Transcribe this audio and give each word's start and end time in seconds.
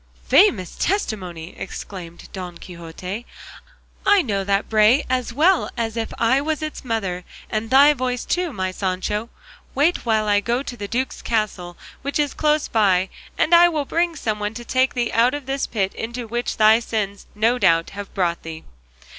"Famous 0.27 0.75
testimony!" 0.79 1.55
exclaimed 1.59 2.27
Don 2.33 2.57
Quixote; 2.57 3.23
"I 4.03 4.21
know 4.23 4.43
that 4.43 4.67
bray 4.67 5.05
as 5.11 5.31
well 5.31 5.69
as 5.77 5.95
if 5.95 6.11
I 6.17 6.41
was 6.41 6.63
its 6.63 6.83
mother, 6.83 7.23
and 7.51 7.69
thy 7.69 7.93
voice 7.93 8.25
too, 8.25 8.51
my 8.51 8.71
Sancho. 8.71 9.29
Wait 9.75 10.03
while 10.03 10.27
I 10.27 10.39
go 10.39 10.63
to 10.63 10.75
the 10.75 10.87
duke's 10.87 11.21
castle, 11.21 11.77
which 12.01 12.17
is 12.17 12.33
close 12.33 12.67
by, 12.67 13.09
and 13.37 13.53
I 13.53 13.69
will 13.69 13.85
bring 13.85 14.15
some 14.15 14.39
one 14.39 14.55
to 14.55 14.65
take 14.65 14.95
thee 14.95 15.11
out 15.13 15.35
of 15.35 15.45
this 15.45 15.67
pit 15.67 15.93
into 15.93 16.27
which 16.27 16.57
thy 16.57 16.79
sins 16.79 17.27
no 17.35 17.59
doubt 17.59 17.91
have 17.91 18.11
brought 18.15 18.41
thee." 18.41 18.63